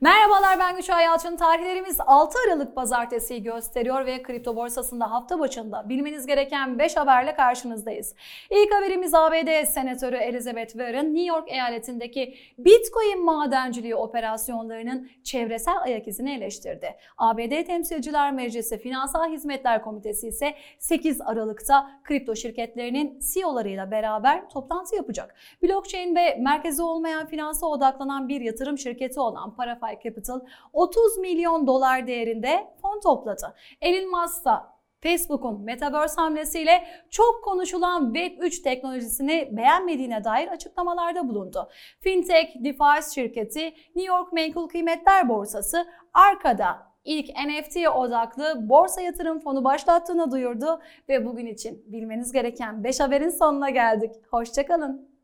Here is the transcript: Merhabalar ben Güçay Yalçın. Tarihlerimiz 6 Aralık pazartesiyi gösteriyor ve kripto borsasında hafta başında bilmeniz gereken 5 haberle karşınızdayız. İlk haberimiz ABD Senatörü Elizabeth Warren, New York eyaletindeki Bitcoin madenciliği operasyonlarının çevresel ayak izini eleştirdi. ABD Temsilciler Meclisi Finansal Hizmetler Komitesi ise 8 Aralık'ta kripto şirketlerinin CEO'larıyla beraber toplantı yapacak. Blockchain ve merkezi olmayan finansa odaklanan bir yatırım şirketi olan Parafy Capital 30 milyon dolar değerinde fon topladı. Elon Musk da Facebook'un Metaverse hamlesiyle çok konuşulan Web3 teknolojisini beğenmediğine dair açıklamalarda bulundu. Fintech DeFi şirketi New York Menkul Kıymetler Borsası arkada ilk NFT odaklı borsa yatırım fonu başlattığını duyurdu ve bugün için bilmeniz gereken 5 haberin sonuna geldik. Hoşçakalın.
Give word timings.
Merhabalar 0.00 0.58
ben 0.58 0.76
Güçay 0.76 1.04
Yalçın. 1.04 1.36
Tarihlerimiz 1.36 1.96
6 2.06 2.38
Aralık 2.46 2.74
pazartesiyi 2.74 3.42
gösteriyor 3.42 4.06
ve 4.06 4.22
kripto 4.22 4.56
borsasında 4.56 5.10
hafta 5.10 5.38
başında 5.38 5.88
bilmeniz 5.88 6.26
gereken 6.26 6.78
5 6.78 6.96
haberle 6.96 7.34
karşınızdayız. 7.34 8.14
İlk 8.50 8.74
haberimiz 8.74 9.14
ABD 9.14 9.64
Senatörü 9.64 10.16
Elizabeth 10.16 10.72
Warren, 10.72 11.14
New 11.14 11.24
York 11.24 11.50
eyaletindeki 11.52 12.34
Bitcoin 12.58 13.24
madenciliği 13.24 13.94
operasyonlarının 13.94 15.10
çevresel 15.24 15.82
ayak 15.82 16.08
izini 16.08 16.34
eleştirdi. 16.34 16.96
ABD 17.18 17.64
Temsilciler 17.66 18.32
Meclisi 18.32 18.78
Finansal 18.78 19.32
Hizmetler 19.32 19.82
Komitesi 19.82 20.28
ise 20.28 20.54
8 20.78 21.20
Aralık'ta 21.20 21.90
kripto 22.04 22.36
şirketlerinin 22.36 23.20
CEO'larıyla 23.34 23.90
beraber 23.90 24.48
toplantı 24.50 24.96
yapacak. 24.96 25.34
Blockchain 25.62 26.16
ve 26.16 26.36
merkezi 26.40 26.82
olmayan 26.82 27.26
finansa 27.26 27.66
odaklanan 27.66 28.28
bir 28.28 28.40
yatırım 28.40 28.78
şirketi 28.78 29.20
olan 29.20 29.56
Parafy 29.80 30.08
Capital 30.08 30.40
30 30.72 31.18
milyon 31.18 31.66
dolar 31.66 32.06
değerinde 32.06 32.74
fon 32.82 33.00
topladı. 33.00 33.54
Elon 33.80 34.10
Musk 34.10 34.44
da 34.44 34.78
Facebook'un 35.00 35.60
Metaverse 35.60 36.20
hamlesiyle 36.20 36.84
çok 37.10 37.44
konuşulan 37.44 38.14
Web3 38.14 38.62
teknolojisini 38.62 39.48
beğenmediğine 39.52 40.24
dair 40.24 40.48
açıklamalarda 40.48 41.28
bulundu. 41.28 41.68
Fintech 42.00 42.64
DeFi 42.64 43.14
şirketi 43.14 43.64
New 43.66 44.14
York 44.14 44.32
Menkul 44.32 44.68
Kıymetler 44.68 45.28
Borsası 45.28 45.86
arkada 46.14 46.88
ilk 47.04 47.28
NFT 47.28 47.88
odaklı 47.96 48.68
borsa 48.68 49.00
yatırım 49.00 49.40
fonu 49.40 49.64
başlattığını 49.64 50.30
duyurdu 50.30 50.80
ve 51.08 51.26
bugün 51.26 51.46
için 51.46 51.84
bilmeniz 51.86 52.32
gereken 52.32 52.84
5 52.84 53.00
haberin 53.00 53.30
sonuna 53.30 53.70
geldik. 53.70 54.10
Hoşçakalın. 54.30 55.17